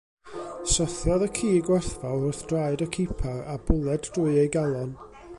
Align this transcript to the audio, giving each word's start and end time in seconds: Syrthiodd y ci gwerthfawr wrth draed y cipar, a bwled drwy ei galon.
Syrthiodd 0.75 1.25
y 1.25 1.27
ci 1.39 1.49
gwerthfawr 1.67 2.25
wrth 2.29 2.41
draed 2.53 2.83
y 2.85 2.87
cipar, 2.95 3.37
a 3.53 3.57
bwled 3.69 4.09
drwy 4.17 4.33
ei 4.45 4.53
galon. 4.57 4.97